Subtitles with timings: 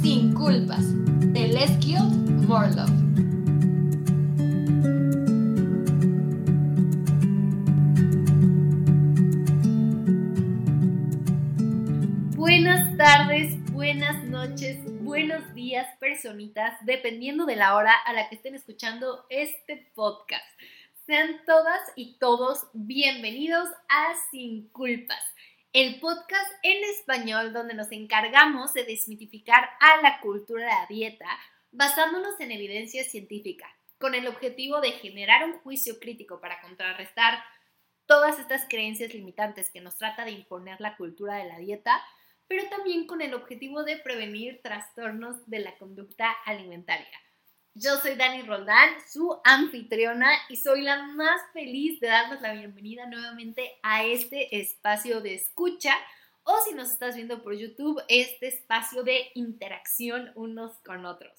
[0.00, 0.82] Sin Culpas,
[1.34, 2.86] de.
[12.34, 18.54] Buenas tardes, buenas noches, buenos días, personitas, dependiendo de la hora a la que estén
[18.54, 20.46] escuchando este podcast.
[21.04, 25.31] Sean todas y todos bienvenidos a Sin Culpas
[25.72, 31.26] el podcast en español donde nos encargamos de desmitificar a la cultura de la dieta
[31.70, 37.42] basándonos en evidencia científica, con el objetivo de generar un juicio crítico para contrarrestar
[38.04, 42.02] todas estas creencias limitantes que nos trata de imponer la cultura de la dieta,
[42.48, 47.18] pero también con el objetivo de prevenir trastornos de la conducta alimentaria.
[47.74, 53.06] Yo soy Dani Roldán, su anfitriona, y soy la más feliz de darnos la bienvenida
[53.06, 55.96] nuevamente a este espacio de escucha,
[56.42, 61.32] o si nos estás viendo por YouTube, este espacio de interacción unos con otros.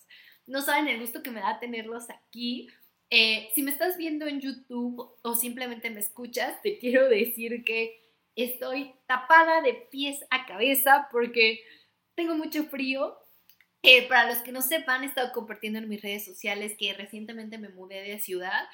[0.48, 2.68] No saben el gusto que me da tenerlos aquí.
[3.12, 8.02] Eh, si me estás viendo en YouTube o simplemente me escuchas, te quiero decir que
[8.36, 11.64] estoy tapada de pies a cabeza porque
[12.16, 13.23] tengo mucho frío,
[14.08, 17.70] para los que no sepan, he estado compartiendo en mis redes sociales que recientemente me
[17.70, 18.68] mudé de ciudad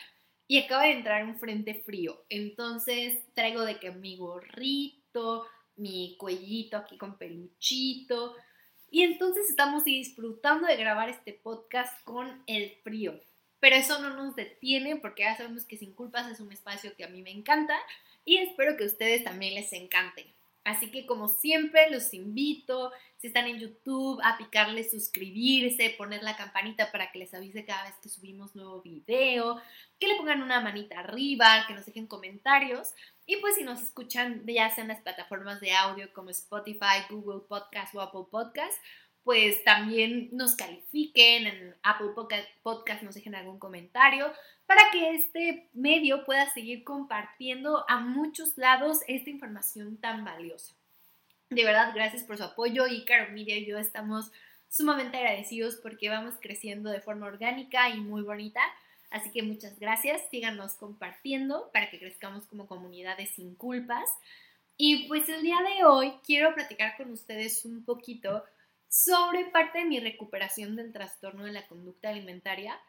[0.48, 2.24] y acaba de entrar un frente frío.
[2.30, 8.36] Entonces traigo de que mi gorrito, mi cuellito aquí con peluchito.
[8.92, 13.20] Y entonces estamos disfrutando de grabar este podcast con el frío.
[13.60, 17.04] Pero eso no nos detiene porque ya sabemos que Sin Culpas es un espacio que
[17.04, 17.76] a mí me encanta
[18.26, 20.34] y espero que a ustedes también les encante.
[20.64, 26.38] Así que como siempre los invito, si están en YouTube, a picarle suscribirse, poner la
[26.38, 29.62] campanita para que les avise cada vez que subimos nuevo video,
[30.00, 32.94] que le pongan una manita arriba, que nos dejen comentarios.
[33.26, 37.42] Y pues si nos escuchan ya sea en las plataformas de audio como Spotify, Google
[37.46, 38.82] Podcast o Apple Podcast,
[39.26, 42.12] pues también nos califiquen en Apple
[42.64, 44.32] Podcast, nos dejen algún comentario
[44.66, 50.79] para que este medio pueda seguir compartiendo a muchos lados esta información tan valiosa.
[51.50, 54.32] De verdad, gracias por su apoyo y Caro y yo estamos
[54.70, 58.62] sumamente agradecidos porque vamos creciendo de forma orgánica y muy bonita.
[59.10, 64.10] Así que muchas gracias, síganos compartiendo para que crezcamos como comunidades sin culpas.
[64.78, 68.44] Y pues el día de hoy quiero platicar con ustedes un poquito
[68.88, 72.80] sobre parte de mi recuperación del trastorno de la conducta alimentaria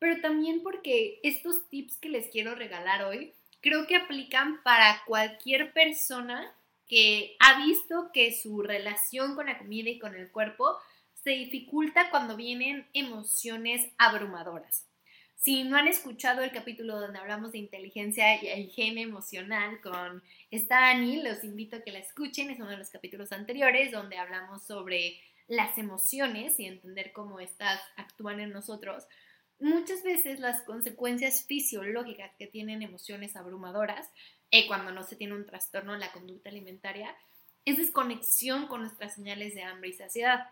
[0.00, 5.72] pero también porque estos tips que les quiero regalar hoy creo que aplican para cualquier
[5.72, 6.52] persona
[6.90, 10.76] que ha visto que su relación con la comida y con el cuerpo
[11.22, 14.88] se dificulta cuando vienen emociones abrumadoras.
[15.36, 20.20] Si no han escuchado el capítulo donde hablamos de inteligencia y higiene emocional con
[20.50, 22.50] Stani, los invito a que la escuchen.
[22.50, 27.80] Es uno de los capítulos anteriores donde hablamos sobre las emociones y entender cómo estas
[27.96, 29.06] actúan en nosotros
[29.60, 34.10] muchas veces las consecuencias fisiológicas que tienen emociones abrumadoras,
[34.50, 37.14] eh, cuando no se tiene un trastorno en la conducta alimentaria,
[37.64, 40.48] es desconexión con nuestras señales de hambre y saciedad.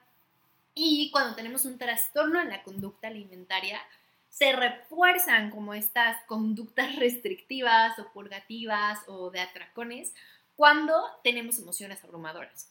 [0.75, 3.81] Y cuando tenemos un trastorno en la conducta alimentaria,
[4.29, 10.15] se refuerzan como estas conductas restrictivas o purgativas o de atracones
[10.55, 10.95] cuando
[11.25, 12.71] tenemos emociones abrumadoras.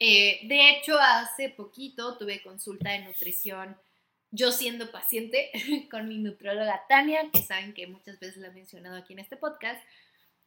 [0.00, 3.76] Eh, de hecho, hace poquito tuve consulta de nutrición
[4.34, 5.52] yo siendo paciente
[5.90, 9.36] con mi nutróloga Tania, que saben que muchas veces la he mencionado aquí en este
[9.36, 9.80] podcast,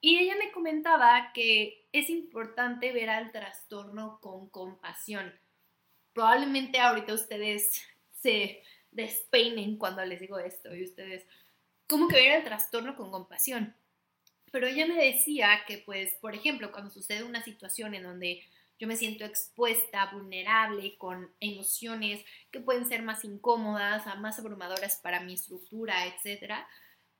[0.01, 5.33] y ella me comentaba que es importante ver al trastorno con compasión.
[6.13, 7.81] Probablemente ahorita ustedes
[8.21, 11.25] se despeinen cuando les digo esto y ustedes,
[11.87, 13.75] ¿cómo que ver el trastorno con compasión?
[14.51, 18.43] Pero ella me decía que, pues, por ejemplo, cuando sucede una situación en donde
[18.79, 25.19] yo me siento expuesta, vulnerable, con emociones que pueden ser más incómodas, más abrumadoras para
[25.19, 26.53] mi estructura, etc.,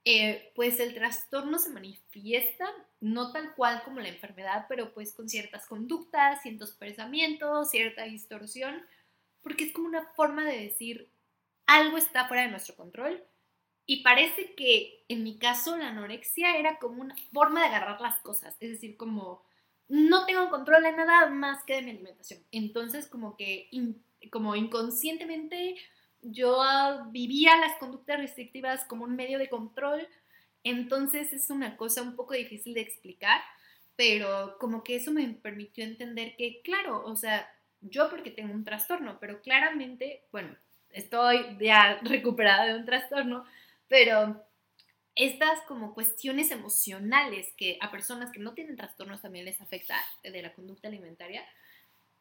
[0.10, 2.66] eh, pues el trastorno se manifiesta
[3.02, 8.86] no tal cual como la enfermedad, pero pues con ciertas conductas, ciertos pensamientos, cierta distorsión,
[9.42, 11.12] porque es como una forma de decir
[11.66, 13.22] algo está fuera de nuestro control.
[13.86, 18.20] Y parece que en mi caso la anorexia era como una forma de agarrar las
[18.20, 19.44] cosas, es decir, como
[19.90, 22.40] no tengo control de nada más que de mi alimentación.
[22.54, 23.70] Entonces, como que
[24.32, 25.76] como inconscientemente
[26.22, 26.62] yo
[27.12, 30.08] vivía las conductas restrictivas como un medio de control.
[30.64, 33.42] Entonces es una cosa un poco difícil de explicar,
[33.96, 37.50] pero como que eso me permitió entender que, claro, o sea,
[37.82, 40.56] yo porque tengo un trastorno, pero claramente, bueno,
[40.90, 43.46] estoy ya recuperada de un trastorno,
[43.88, 44.44] pero
[45.16, 50.42] estas como cuestiones emocionales que a personas que no tienen trastornos también les afecta de
[50.42, 51.44] la conducta alimentaria,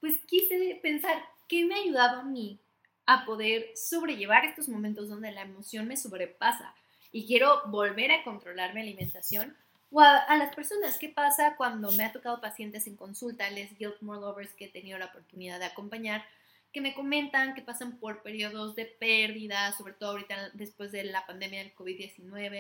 [0.00, 2.60] pues quise pensar, ¿qué me ha ayudado a mí
[3.06, 6.74] a poder sobrellevar estos momentos donde la emoción me sobrepasa
[7.12, 9.56] y quiero volver a controlar mi alimentación?
[9.90, 14.20] O a, las personas, ¿qué pasa cuando me ha tocado pacientes en consulta, les Guildmore
[14.20, 16.24] Lovers que he tenido la oportunidad de acompañar,
[16.72, 21.24] que me comentan que pasan por periodos de pérdida, sobre todo ahorita después de la
[21.24, 22.50] pandemia del COVID-19,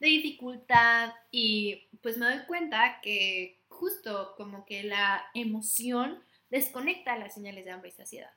[0.00, 7.34] de dificultad y pues me doy cuenta que justo como que la emoción desconecta las
[7.34, 8.30] señales de hambre y saciedad.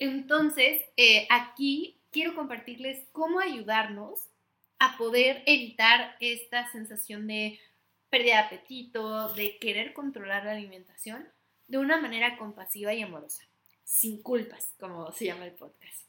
[0.00, 4.30] Entonces, eh, aquí quiero compartirles cómo ayudarnos
[4.78, 7.60] a poder evitar esta sensación de
[8.08, 11.28] pérdida de apetito, de querer controlar la alimentación
[11.68, 13.44] de una manera compasiva y amorosa,
[13.84, 16.06] sin culpas, como se llama el podcast.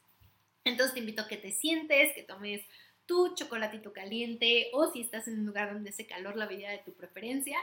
[0.64, 2.62] Entonces te invito a que te sientes, que tomes
[3.04, 6.78] tu chocolatito caliente o si estás en un lugar donde hace calor la bebida de
[6.78, 7.58] tu preferencia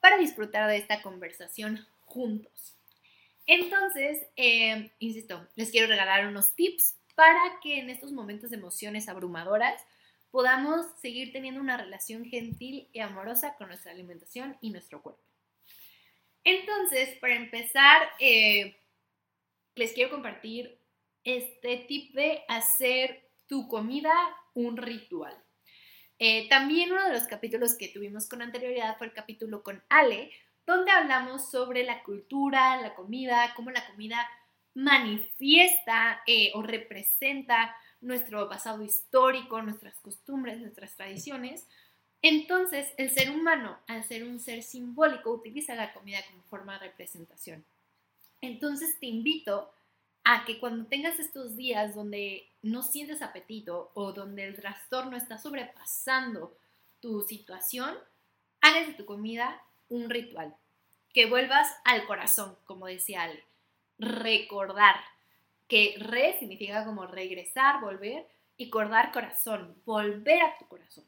[0.00, 2.77] para disfrutar de esta conversación juntos.
[3.48, 9.08] Entonces, eh, insisto, les quiero regalar unos tips para que en estos momentos de emociones
[9.08, 9.82] abrumadoras
[10.30, 15.22] podamos seguir teniendo una relación gentil y amorosa con nuestra alimentación y nuestro cuerpo.
[16.44, 18.76] Entonces, para empezar, eh,
[19.76, 20.78] les quiero compartir
[21.24, 24.12] este tip de hacer tu comida
[24.52, 25.34] un ritual.
[26.18, 30.32] Eh, también uno de los capítulos que tuvimos con anterioridad fue el capítulo con Ale,
[30.68, 34.28] donde hablamos sobre la cultura, la comida, cómo la comida
[34.74, 41.66] manifiesta eh, o representa nuestro pasado histórico, nuestras costumbres, nuestras tradiciones.
[42.20, 46.88] Entonces, el ser humano, al ser un ser simbólico, utiliza la comida como forma de
[46.88, 47.64] representación.
[48.42, 49.72] Entonces, te invito
[50.22, 55.38] a que cuando tengas estos días donde no sientes apetito o donde el trastorno está
[55.38, 56.54] sobrepasando
[57.00, 57.96] tu situación,
[58.60, 60.56] hagas de tu comida un ritual.
[61.12, 63.44] Que vuelvas al corazón, como decía Ale.
[63.98, 64.96] Recordar,
[65.66, 68.26] que re significa como regresar, volver,
[68.58, 71.04] y cordar corazón, volver a tu corazón.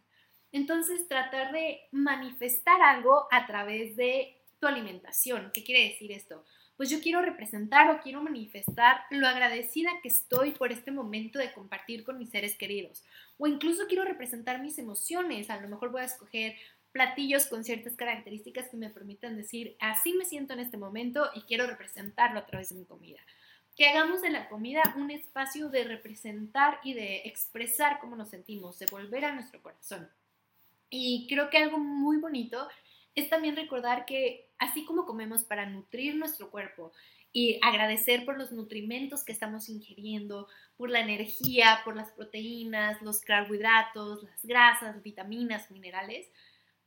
[0.52, 5.50] Entonces, tratar de manifestar algo a través de tu alimentación.
[5.52, 6.44] ¿Qué quiere decir esto?
[6.76, 11.52] Pues yo quiero representar o quiero manifestar lo agradecida que estoy por este momento de
[11.52, 13.04] compartir con mis seres queridos.
[13.36, 15.50] O incluso quiero representar mis emociones.
[15.50, 16.54] A lo mejor voy a escoger
[16.92, 21.42] platillos con ciertas características que me permitan decir, así me siento en este momento y
[21.42, 23.20] quiero representarlo a través de mi comida
[23.81, 28.78] que hagamos de la comida un espacio de representar y de expresar cómo nos sentimos,
[28.78, 30.06] de volver a nuestro corazón.
[30.90, 32.69] Y creo que algo muy bonito
[33.14, 36.92] es también recordar que así como comemos para nutrir nuestro cuerpo
[37.32, 40.46] y agradecer por los nutrimentos que estamos ingiriendo,
[40.76, 46.28] por la energía, por las proteínas, los carbohidratos, las grasas, vitaminas, minerales,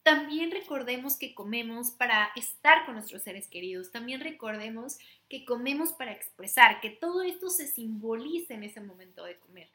[0.04, 3.92] también recordemos que comemos para estar con nuestros seres queridos.
[3.92, 4.98] También recordemos
[5.30, 9.72] que comemos para expresar, que todo esto se simbolice en ese momento de comer.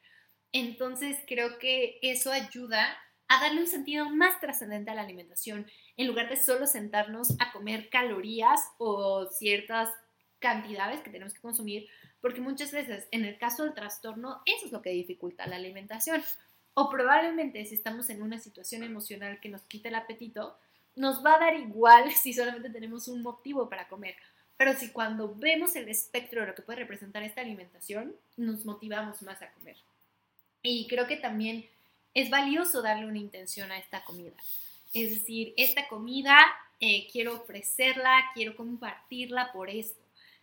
[0.52, 2.96] Entonces creo que eso ayuda
[3.28, 5.66] a darle un sentido más trascendente a la alimentación,
[5.96, 9.90] en lugar de solo sentarnos a comer calorías o ciertas
[10.38, 11.88] cantidades que tenemos que consumir,
[12.20, 16.22] porque muchas veces en el caso del trastorno eso es lo que dificulta la alimentación.
[16.80, 20.56] O probablemente si estamos en una situación emocional que nos quita el apetito,
[20.94, 24.14] nos va a dar igual si solamente tenemos un motivo para comer.
[24.56, 29.22] Pero si cuando vemos el espectro de lo que puede representar esta alimentación, nos motivamos
[29.22, 29.76] más a comer.
[30.62, 31.66] Y creo que también
[32.14, 34.36] es valioso darle una intención a esta comida.
[34.94, 36.38] Es decir, esta comida
[36.78, 40.00] eh, quiero ofrecerla, quiero compartirla por esto,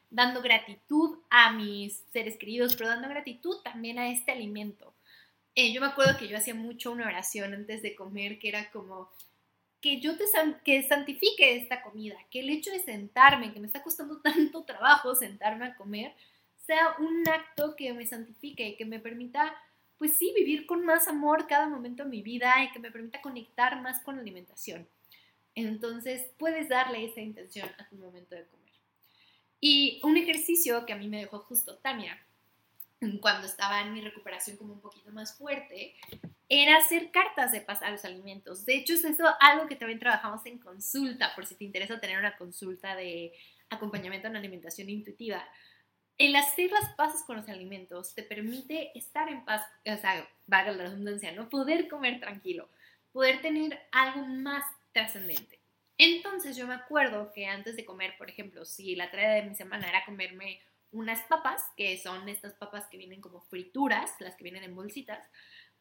[0.09, 4.94] dando gratitud a mis seres queridos, pero dando gratitud también a este alimento.
[5.55, 8.69] Eh, yo me acuerdo que yo hacía mucho una oración antes de comer que era
[8.71, 9.09] como
[9.79, 10.25] que yo te
[10.63, 15.15] que santifique esta comida, que el hecho de sentarme, que me está costando tanto trabajo
[15.15, 16.13] sentarme a comer,
[16.65, 19.55] sea un acto que me santifique y que me permita,
[19.97, 23.21] pues sí, vivir con más amor cada momento de mi vida y que me permita
[23.21, 24.87] conectar más con la alimentación.
[25.53, 28.73] Entonces puedes darle esa intención a tu momento de comer.
[29.61, 32.19] Y un ejercicio que a mí me dejó justo Tania,
[33.21, 35.95] cuando estaba en mi recuperación como un poquito más fuerte,
[36.49, 38.65] era hacer cartas de paz a los alimentos.
[38.65, 42.19] De hecho, es eso algo que también trabajamos en consulta, por si te interesa tener
[42.19, 43.33] una consulta de
[43.69, 45.43] acompañamiento en alimentación intuitiva.
[46.17, 50.71] El hacer las paces con los alimentos te permite estar en paz, o sea, vaga
[50.71, 51.49] la redundancia, ¿no?
[51.49, 52.69] Poder comer tranquilo,
[53.11, 55.59] poder tener algo más trascendente.
[55.97, 59.55] Entonces yo me acuerdo que antes de comer, por ejemplo, si la tarea de mi
[59.55, 60.61] semana era comerme
[60.95, 65.19] unas papas, que son estas papas que vienen como frituras, las que vienen en bolsitas,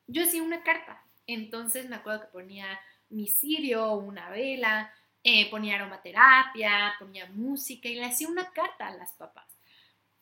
[0.06, 1.02] yo hacía una carta.
[1.26, 2.78] Entonces me acuerdo que ponía
[3.08, 4.92] mi cirio, una vela,
[5.22, 9.46] eh, ponía aromaterapia, ponía música y le hacía una carta a las papas.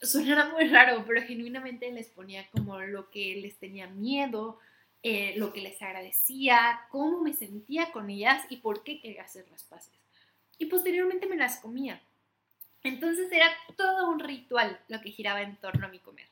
[0.01, 4.59] sonará muy raro, pero genuinamente les ponía como lo que les tenía miedo,
[5.03, 9.49] eh, lo que les agradecía, cómo me sentía con ellas y por qué quería hacer
[9.51, 9.95] las paces.
[10.59, 12.03] Y posteriormente me las comía.
[12.85, 16.27] Entonces era todo un ritual lo que giraba en torno a mi comer.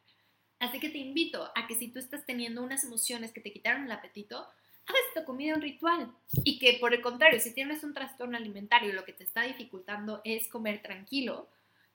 [0.59, 3.85] Así que te invito a que si tú estás teniendo unas emociones que te quitaron
[3.85, 4.37] el apetito,
[4.87, 6.13] hagas tu comida un ritual.
[6.45, 9.43] Y que por el contrario, si tienes un trastorno alimentario y lo que te está
[9.43, 11.49] dificultando es comer tranquilo,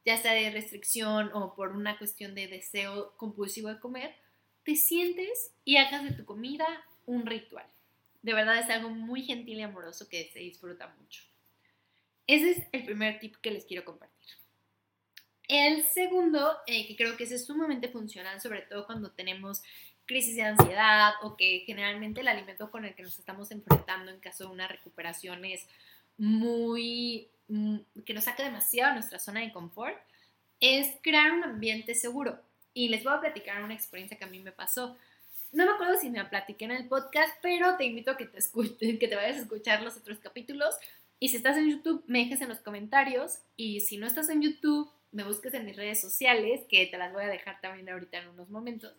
[0.06, 4.16] ya sea de restricción o por una cuestión de deseo compulsivo de comer,
[4.64, 6.66] te sientes y hagas de tu comida
[7.06, 7.66] un ritual.
[8.24, 11.22] De verdad es algo muy gentil y amoroso que se disfruta mucho.
[12.26, 14.45] Ese es el primer tip que les quiero compartir.
[15.48, 19.62] El segundo, eh, que creo que es sumamente funcional, sobre todo cuando tenemos
[20.06, 24.20] crisis de ansiedad o que generalmente el alimento con el que nos estamos enfrentando en
[24.20, 25.68] caso de una recuperación es
[26.18, 29.98] muy, mm, que nos saca demasiado de nuestra zona de confort,
[30.60, 32.40] es crear un ambiente seguro.
[32.74, 34.98] Y les voy a platicar una experiencia que a mí me pasó.
[35.52, 38.26] No me acuerdo si me la platiqué en el podcast, pero te invito a que
[38.26, 38.40] te,
[39.00, 40.76] que te vayas a escuchar los otros capítulos.
[41.20, 43.40] Y si estás en YouTube, me dejes en los comentarios.
[43.56, 47.14] Y si no estás en YouTube, me busques en mis redes sociales, que te las
[47.14, 48.94] voy a dejar también ahorita en unos momentos,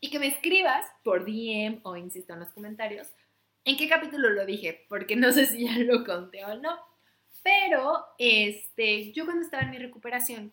[0.00, 3.08] y que me escribas por DM o insisto en los comentarios
[3.66, 6.78] en qué capítulo lo dije, porque no sé si ya lo conté o no.
[7.42, 10.50] Pero este, yo cuando estaba en mi recuperación,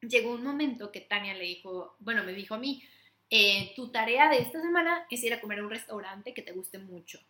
[0.00, 2.82] llegó un momento que Tania le dijo, bueno, me dijo a mí,
[3.30, 6.52] eh, tu tarea de esta semana es ir a comer a un restaurante que te
[6.52, 7.20] guste mucho.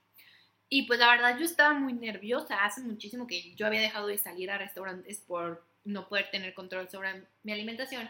[0.71, 4.19] Y pues la verdad yo estaba muy nerviosa, hace muchísimo que yo había dejado de
[4.19, 8.09] salir a restaurantes por no poder tener control sobre mi alimentación.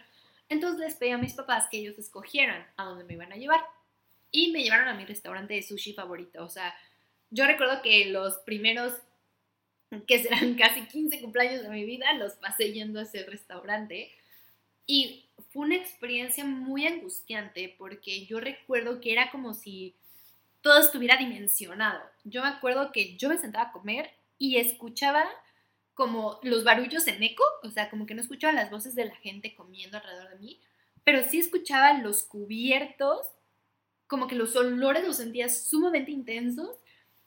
[0.48, 3.60] Entonces les pedí a mis papás que ellos escogieran a dónde me iban a llevar.
[4.30, 6.44] Y me llevaron a mi restaurante de sushi favorito.
[6.44, 6.74] O sea,
[7.30, 8.94] yo recuerdo que los primeros,
[10.06, 14.10] que serán casi 15 cumpleaños de mi vida, los pasé yendo a ese restaurante.
[14.86, 19.94] Y fue una experiencia muy angustiante porque yo recuerdo que era como si
[20.60, 22.00] todo estuviera dimensionado.
[22.24, 25.24] Yo me acuerdo que yo me sentaba a comer y escuchaba
[25.96, 29.16] como los barullos en eco, o sea, como que no escuchaba las voces de la
[29.16, 30.60] gente comiendo alrededor de mí,
[31.04, 33.26] pero sí escuchaba los cubiertos,
[34.06, 36.76] como que los olores los sentía sumamente intensos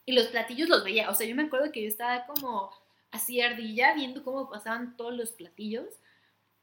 [0.06, 2.72] y los platillos los veía, o sea, yo me acuerdo que yo estaba como
[3.10, 5.88] así ardilla viendo cómo pasaban todos los platillos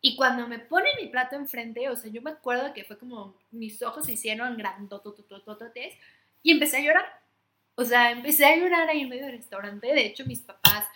[0.00, 3.36] y cuando me ponen mi plato enfrente, o sea, yo me acuerdo que fue como
[3.50, 5.94] mis ojos se hicieron grandotototototes
[6.44, 7.06] y empecé a llorar.
[7.74, 9.88] O sea, empecé a llorar ahí en medio del restaurante.
[9.88, 10.86] De hecho, mis papás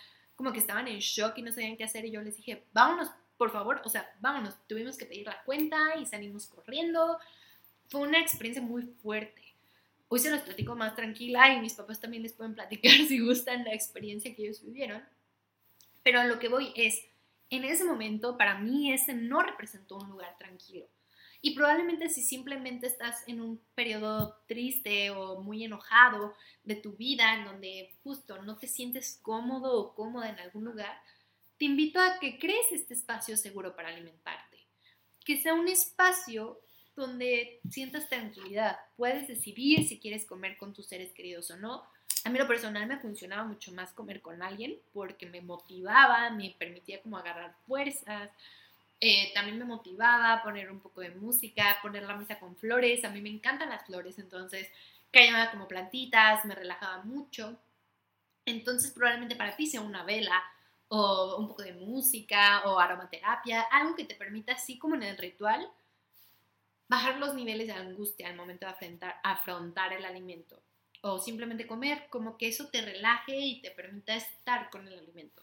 [0.41, 3.11] como que estaban en shock y no sabían qué hacer y yo les dije, vámonos,
[3.37, 7.19] por favor, o sea, vámonos, tuvimos que pedir la cuenta y salimos corriendo.
[7.89, 9.53] Fue una experiencia muy fuerte.
[10.07, 13.65] Hoy se los platico más tranquila y mis papás también les pueden platicar si gustan
[13.65, 15.03] la experiencia que ellos vivieron.
[16.01, 17.05] Pero a lo que voy es,
[17.51, 20.87] en ese momento para mí ese no representó un lugar tranquilo.
[21.41, 27.33] Y probablemente si simplemente estás en un periodo triste o muy enojado de tu vida,
[27.33, 31.01] en donde justo no te sientes cómodo o cómoda en algún lugar,
[31.57, 34.59] te invito a que crees este espacio seguro para alimentarte.
[35.25, 36.59] Que sea un espacio
[36.95, 38.77] donde sientas tranquilidad.
[38.95, 41.83] Puedes decidir si quieres comer con tus seres queridos o no.
[42.23, 46.55] A mí lo personal me funcionaba mucho más comer con alguien porque me motivaba, me
[46.57, 48.29] permitía como agarrar fuerzas,
[49.03, 53.03] eh, también me motivaba poner un poco de música, poner la mesa con flores.
[53.03, 54.69] A mí me encantan las flores, entonces
[55.11, 57.57] caía como plantitas, me relajaba mucho.
[58.45, 60.41] Entonces probablemente para ti sea una vela
[60.87, 65.17] o un poco de música o aromaterapia, algo que te permita, así como en el
[65.17, 65.67] ritual,
[66.87, 70.61] bajar los niveles de angustia al momento de afrontar, afrontar el alimento.
[71.01, 75.41] O simplemente comer, como que eso te relaje y te permita estar con el alimento.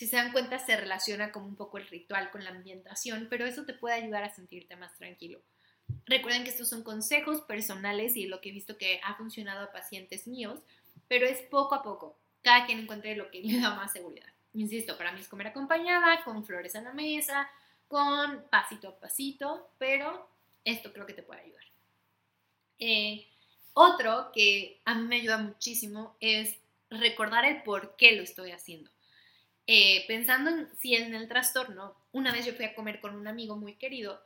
[0.00, 3.44] Si se dan cuenta, se relaciona como un poco el ritual con la ambientación, pero
[3.44, 5.42] eso te puede ayudar a sentirte más tranquilo.
[6.06, 9.72] Recuerden que estos son consejos personales y lo que he visto que ha funcionado a
[9.72, 10.58] pacientes míos,
[11.06, 12.16] pero es poco a poco.
[12.40, 14.24] Cada quien encuentre lo que le da más seguridad.
[14.54, 17.50] Insisto, para mí es comer acompañada, con flores en la mesa,
[17.86, 20.30] con pasito a pasito, pero
[20.64, 21.64] esto creo que te puede ayudar.
[22.78, 23.26] Eh,
[23.74, 26.56] otro que a mí me ayuda muchísimo es
[26.88, 28.90] recordar el por qué lo estoy haciendo.
[29.72, 33.28] Eh, pensando en, si en el trastorno, una vez yo fui a comer con un
[33.28, 34.20] amigo muy querido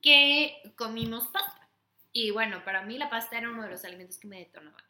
[0.00, 1.68] que comimos pasta.
[2.12, 4.84] Y bueno, para mí la pasta era uno de los alimentos que me detonaban.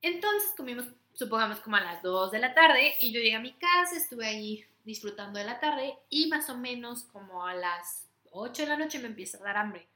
[0.00, 3.54] Entonces comimos, supongamos, como a las 2 de la tarde y yo llegué a mi
[3.54, 8.62] casa, estuve ahí disfrutando de la tarde y más o menos como a las 8
[8.62, 9.88] de la noche me empieza a dar hambre.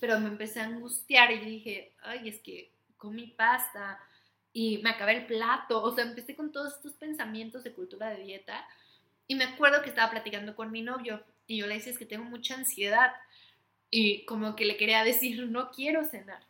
[0.00, 4.00] Pero me empecé a angustiar y dije, ay, es que comí pasta,
[4.52, 8.22] y me acabé el plato, o sea, empecé con todos estos pensamientos de cultura de
[8.22, 8.66] dieta
[9.26, 12.06] y me acuerdo que estaba platicando con mi novio y yo le decía es que
[12.06, 13.12] tengo mucha ansiedad
[13.90, 16.42] y como que le quería decir, no quiero cenar.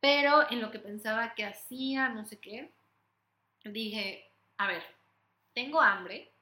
[0.00, 2.72] Pero en lo que pensaba que hacía, no sé qué,
[3.64, 4.82] dije, a ver,
[5.54, 6.32] tengo hambre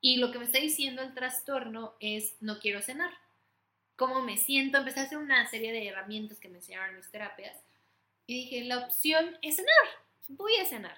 [0.00, 3.12] y lo que me está diciendo el trastorno es, no quiero cenar.
[3.96, 4.78] ¿Cómo me siento?
[4.78, 7.56] Empecé a hacer una serie de herramientas que me enseñaron mis terapias
[8.26, 10.96] y dije, la opción es cenar, voy a cenar.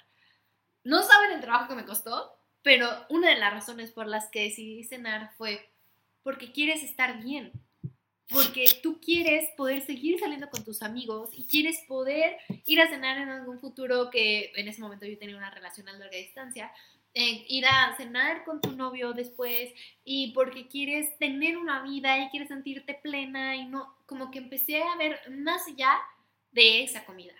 [0.84, 4.42] No saben el trabajo que me costó, pero una de las razones por las que
[4.42, 5.70] decidí cenar fue
[6.22, 7.52] porque quieres estar bien,
[8.28, 13.18] porque tú quieres poder seguir saliendo con tus amigos y quieres poder ir a cenar
[13.18, 16.70] en algún futuro que en ese momento yo tenía una relación a larga distancia,
[17.14, 19.72] eh, ir a cenar con tu novio después
[20.04, 24.82] y porque quieres tener una vida y quieres sentirte plena y no, como que empecé
[24.82, 25.98] a ver más allá
[26.52, 27.34] de esa comida.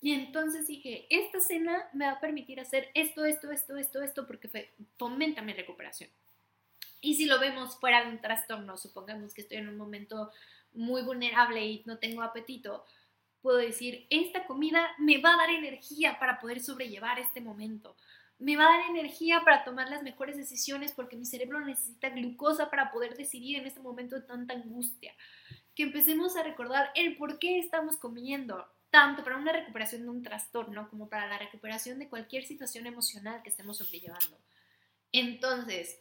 [0.00, 4.26] Y entonces dije, esta cena me va a permitir hacer esto, esto, esto, esto, esto,
[4.26, 6.10] porque fomenta mi recuperación.
[7.00, 10.30] Y si lo vemos fuera de un trastorno, supongamos que estoy en un momento
[10.72, 12.84] muy vulnerable y no tengo apetito,
[13.40, 17.96] puedo decir, esta comida me va a dar energía para poder sobrellevar este momento.
[18.38, 22.70] Me va a dar energía para tomar las mejores decisiones porque mi cerebro necesita glucosa
[22.70, 25.14] para poder decidir en este momento de tanta angustia.
[25.74, 30.22] Que empecemos a recordar el por qué estamos comiendo, tanto para una recuperación de un
[30.22, 34.38] trastorno como para la recuperación de cualquier situación emocional que estemos sobrellevando.
[35.12, 36.00] Entonces,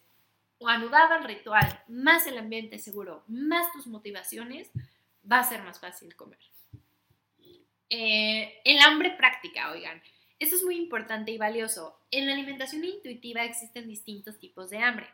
[0.66, 4.72] anudado al ritual, más el ambiente seguro, más tus motivaciones,
[5.30, 6.40] va a ser más fácil comer.
[7.90, 10.02] Eh, el hambre práctica, oigan,
[10.40, 12.00] esto es muy importante y valioso.
[12.12, 15.08] En la alimentación intuitiva existen distintos tipos de hambre.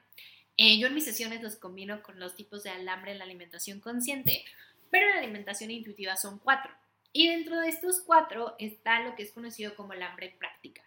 [0.56, 3.80] Eh, yo en mis sesiones los combino con los tipos de hambre en la alimentación
[3.80, 4.46] consciente,
[4.92, 6.72] pero en la alimentación intuitiva son cuatro.
[7.14, 10.82] Y dentro de estos cuatro está lo que es conocido como el hambre práctica.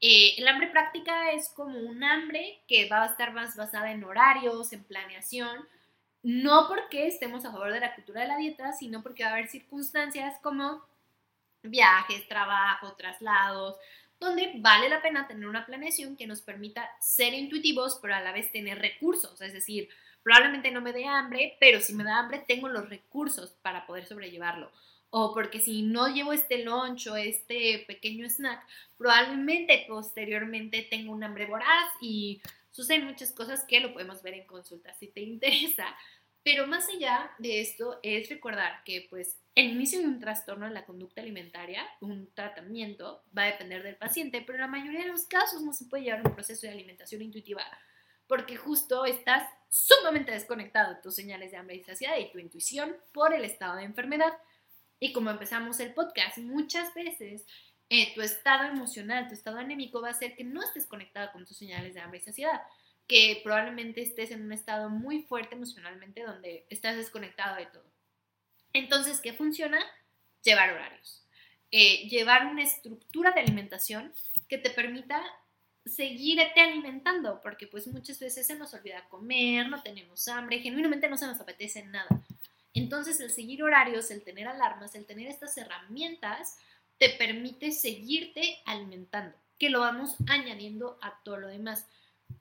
[0.00, 4.02] Eh, el hambre práctica es como un hambre que va a estar más basada en
[4.02, 5.66] horarios, en planeación,
[6.22, 9.32] no porque estemos a favor de la cultura de la dieta, sino porque va a
[9.34, 10.84] haber circunstancias como
[11.62, 13.76] viajes, trabajo, traslados,
[14.18, 18.32] donde vale la pena tener una planeación que nos permita ser intuitivos, pero a la
[18.32, 19.40] vez tener recursos.
[19.40, 19.88] Es decir,
[20.22, 24.06] probablemente no me dé hambre, pero si me da hambre tengo los recursos para poder
[24.06, 24.72] sobrellevarlo
[25.16, 28.66] o porque si no llevo este lunch o este pequeño snack,
[28.98, 34.44] probablemente posteriormente tengo un hambre voraz y suceden muchas cosas que lo podemos ver en
[34.44, 35.86] consulta si te interesa.
[36.42, 40.74] Pero más allá de esto es recordar que pues el inicio de un trastorno en
[40.74, 45.12] la conducta alimentaria, un tratamiento, va a depender del paciente, pero en la mayoría de
[45.12, 47.64] los casos no se puede llevar un proceso de alimentación intuitiva
[48.26, 52.96] porque justo estás sumamente desconectado de tus señales de hambre y saciedad y tu intuición
[53.12, 54.32] por el estado de enfermedad.
[55.04, 57.44] Y como empezamos el podcast, muchas veces
[57.90, 61.44] eh, tu estado emocional, tu estado anémico va a hacer que no estés conectado con
[61.44, 62.62] tus señales de hambre y saciedad,
[63.06, 67.84] que probablemente estés en un estado muy fuerte emocionalmente donde estás desconectado de todo.
[68.72, 69.78] Entonces, ¿qué funciona?
[70.42, 71.22] Llevar horarios.
[71.70, 74.10] Eh, llevar una estructura de alimentación
[74.48, 75.22] que te permita
[75.84, 81.18] seguirte alimentando, porque pues muchas veces se nos olvida comer, no tenemos hambre, genuinamente no
[81.18, 82.08] se nos apetece nada.
[82.74, 86.58] Entonces, el seguir horarios, el tener alarmas, el tener estas herramientas,
[86.98, 91.86] te permite seguirte alimentando, que lo vamos añadiendo a todo lo demás.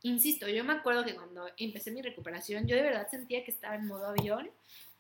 [0.02, 3.76] Insisto, yo me acuerdo que cuando empecé mi recuperación, yo de verdad sentía que estaba
[3.76, 4.50] en modo avión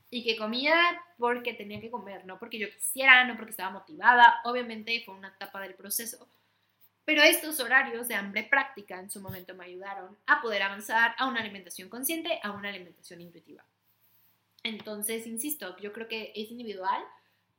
[0.10, 0.76] y que comía
[1.18, 4.42] porque tenía que comer, no porque yo quisiera, no porque estaba motivada.
[4.44, 6.30] Obviamente fue una etapa del proceso.
[7.06, 11.28] Pero estos horarios de hambre práctica en su momento me ayudaron a poder avanzar a
[11.28, 13.66] una alimentación consciente, a una alimentación intuitiva.
[14.64, 17.04] Entonces, insisto, yo creo que es individual,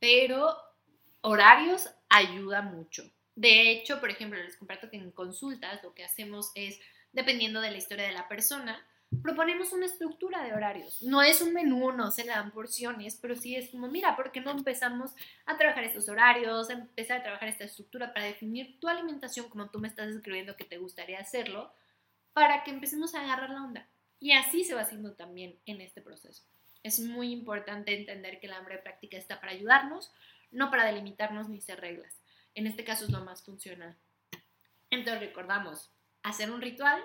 [0.01, 0.57] pero
[1.21, 3.11] horarios ayuda mucho.
[3.37, 6.81] De hecho, por ejemplo, les comparto que en consultas lo que hacemos es,
[7.13, 8.87] dependiendo de la historia de la persona,
[9.23, 11.03] proponemos una estructura de horarios.
[11.03, 14.33] No es un menú, no se le dan porciones, pero sí es como, mira, ¿por
[14.33, 15.13] qué no empezamos
[15.47, 19.71] a trabajar estos horarios, a empezar a trabajar esta estructura para definir tu alimentación como
[19.71, 21.73] tú me estás describiendo que te gustaría hacerlo,
[22.33, 23.89] para que empecemos a agarrar la onda?
[24.21, 26.45] Y así se va haciendo también en este proceso.
[26.85, 30.13] Es muy importante entender que la hambre práctica está para ayudarnos,
[30.53, 32.21] no para delimitarnos ni ser reglas.
[32.55, 33.97] En este caso es lo más funcional.
[34.91, 35.91] Entonces recordamos,
[36.23, 37.03] hacer un ritual,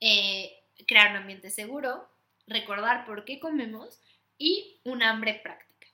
[0.00, 2.08] eh, crear un ambiente seguro,
[2.46, 4.00] recordar por qué comemos
[4.38, 5.88] y un hambre práctica.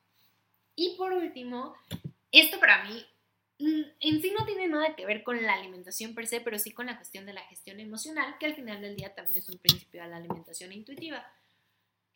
[0.77, 1.75] Y por último,
[2.31, 3.05] esto para mí
[3.59, 6.71] mm, en sí no tiene nada que ver con la alimentación per se, pero sí
[6.71, 9.59] con la cuestión de la gestión emocional, que al final del día también es un
[9.59, 11.27] principio de la alimentación intuitiva.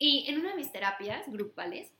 [0.03, 1.91] Y en una de mis terapias grupales,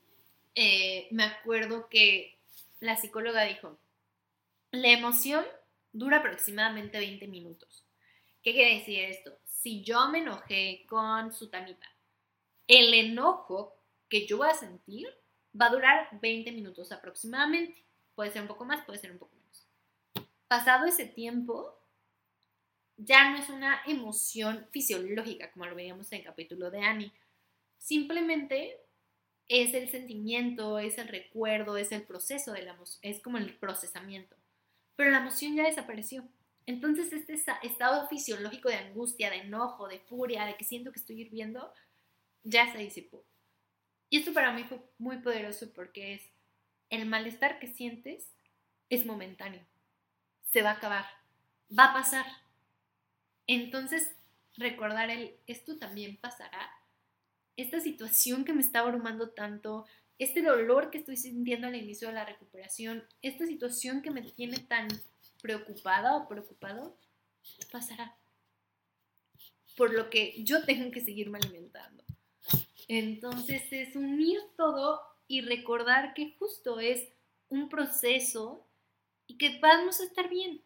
[0.56, 2.36] eh, me acuerdo que
[2.80, 3.78] la psicóloga dijo,
[4.72, 5.46] la emoción
[5.94, 7.86] dura aproximadamente 20 minutos.
[8.42, 9.38] ¿Qué quiere decir esto?
[9.46, 11.88] Si yo me enojé con su tamita,
[12.66, 13.78] el enojo
[14.10, 15.08] que yo voy a sentir
[15.54, 17.86] va a durar 20 minutos aproximadamente.
[18.16, 19.68] Puede ser un poco más, puede ser un poco menos.
[20.48, 21.78] Pasado ese tiempo,
[22.98, 27.14] ya no es una emoción fisiológica como lo veíamos en el capítulo de Annie.
[27.82, 28.78] Simplemente
[29.48, 34.36] es el sentimiento, es el recuerdo, es el proceso de la es como el procesamiento.
[34.96, 36.24] Pero la emoción ya desapareció.
[36.67, 41.22] Entonces este estado fisiológico de angustia, de enojo, de furia, de que siento que estoy
[41.22, 41.74] hirviendo,
[42.44, 43.26] ya se disipó.
[44.12, 46.22] Y esto para mí fue muy poderoso porque es
[46.91, 48.32] el malestar que sientes
[48.89, 49.65] es momentáneo.
[50.52, 51.06] Se va a acabar.
[51.78, 52.28] Va a pasar.
[53.48, 54.15] Entonces,
[54.56, 56.81] recordar el esto también pasará.
[57.62, 59.86] Esta situación que me está abrumando tanto,
[60.17, 64.58] este dolor que estoy sintiendo al inicio de la recuperación, esta situación que me tiene
[64.58, 64.88] tan
[65.43, 66.97] preocupada o preocupado,
[67.71, 68.17] pasará.
[69.78, 72.04] Por lo que yo tengo que seguirme alimentando.
[72.88, 77.10] Entonces es unir todo y recordar que justo es
[77.47, 78.67] un proceso
[79.28, 80.63] y que vamos a estar bien.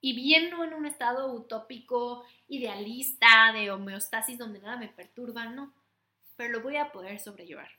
[0.00, 5.81] Y bien no en un estado utópico, idealista, de homeostasis donde nada me perturba, no.
[6.36, 7.70] Pero lo voy a poder sobrellevar.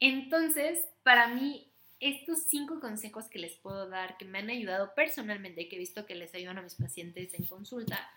[0.00, 5.68] Entonces, para mí, estos cinco consejos que les puedo dar, que me han ayudado personalmente,
[5.68, 8.10] que he visto que les ayudan a mis pacientes en consulta,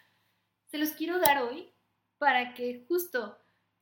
[0.72, 1.70] se los quiero dar hoy
[2.18, 3.38] para que justo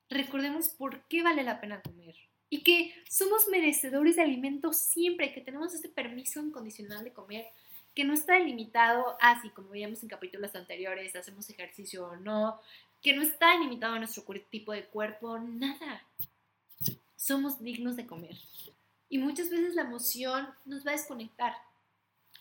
[0.10, 2.16] recordemos por qué vale la pena comer
[2.50, 7.48] y que somos merecedores de alimentos siempre, que tenemos este permiso incondicional de comer,
[7.96, 12.60] que no está limitado a si, como veíamos en capítulos anteriores, hacemos ejercicio o no,
[13.04, 16.02] que no está limitado a nuestro tipo de cuerpo, nada.
[17.18, 18.38] Somos dignos de comer.
[19.10, 21.54] Y muchas veces la emoción nos va a desconectar,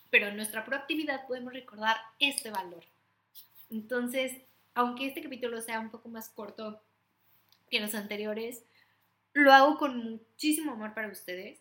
[0.09, 2.85] pero en nuestra proactividad podemos recordar este valor.
[3.71, 4.41] Entonces,
[4.75, 6.81] aunque este capítulo sea un poco más corto
[7.69, 8.65] que los anteriores,
[9.33, 11.59] lo hago con muchísimo amor para ustedes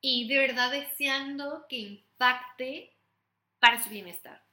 [0.00, 2.92] y de verdad deseando que impacte
[3.58, 4.43] para su bienestar.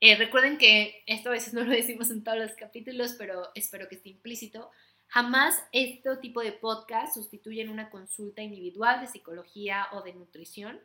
[0.00, 3.88] Eh, recuerden que esto a veces no lo decimos en todos los capítulos, pero espero
[3.88, 4.70] que esté implícito.
[5.08, 10.80] Jamás este tipo de podcast sustituyen una consulta individual de psicología o de nutrición,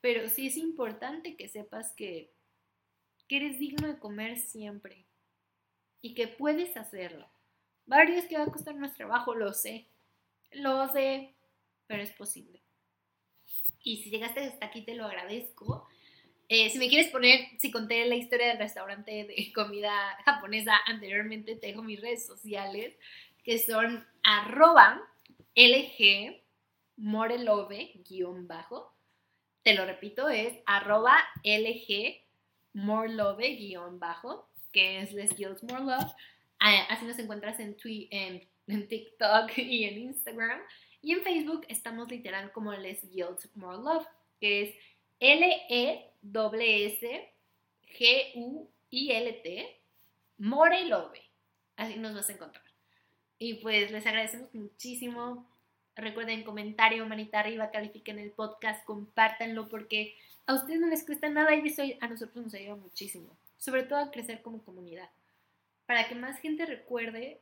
[0.00, 2.32] pero sí es importante que sepas que,
[3.28, 5.04] que eres digno de comer siempre
[6.00, 7.30] y que puedes hacerlo.
[7.86, 9.86] Varios que va a costar más trabajo, lo sé,
[10.52, 11.34] lo sé,
[11.86, 12.62] pero es posible.
[13.82, 15.88] Y si llegaste hasta aquí, te lo agradezco.
[16.52, 19.92] Eh, si me quieres poner, si conté la historia del restaurante de comida
[20.24, 22.92] japonesa anteriormente, te dejo mis redes sociales
[23.44, 25.00] que son arroba
[25.54, 26.42] LG
[26.96, 28.92] guion bajo.
[29.62, 32.20] Te lo repito, es arroba LG
[32.74, 36.12] guion bajo, que es Les Guilds More Love.
[36.58, 40.60] Ah, así nos encuentras en, en, en, TikTok y en Instagram.
[41.00, 44.06] Y en Facebook estamos literal como Les Guilds More Love,
[44.40, 44.74] que es
[46.22, 47.30] L-E-W-S-G-U-I-L-T
[50.38, 51.20] Morelove.
[51.76, 52.64] Así nos vas a encontrar.
[53.38, 55.48] Y pues les agradecemos muchísimo.
[55.96, 60.14] Recuerden, comentario, manita arriba, califiquen el podcast, compártanlo porque
[60.46, 63.36] a ustedes no les cuesta nada y eso a nosotros nos ayuda muchísimo.
[63.58, 65.10] Sobre todo a crecer como comunidad.
[65.86, 67.40] Para que más gente recuerde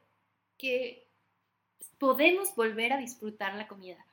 [0.57, 1.07] que
[1.99, 4.05] podemos volver a disfrutar la comida.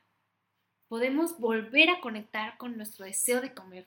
[0.88, 3.86] Podemos volver a conectar con nuestro deseo de comer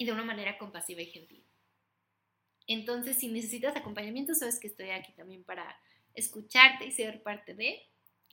[0.00, 1.44] y de una manera compasiva y gentil.
[2.66, 5.78] Entonces, si necesitas acompañamiento, sabes que estoy aquí también para
[6.14, 7.86] escucharte y ser parte de.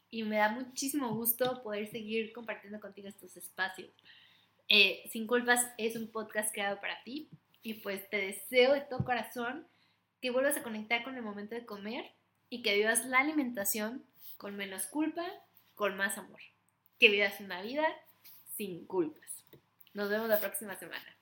[0.10, 3.90] Y me da muchísimo gusto poder seguir compartiendo contigo estos espacios.
[4.70, 7.28] Eh, Sin culpas es un podcast creado para ti
[7.64, 9.68] y pues te deseo de todo corazón
[10.22, 12.14] que vuelvas a conectar con el momento de comer
[12.50, 14.06] y que vivas la alimentación
[14.38, 15.26] con menos culpa,
[15.76, 16.40] con más amor.
[16.98, 17.86] Que vivas una vida
[18.56, 19.44] sin culpas.
[19.94, 21.17] Nos vemos la próxima semana.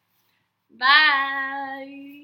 [0.79, 2.11] Bye.